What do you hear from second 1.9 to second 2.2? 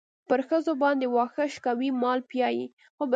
مال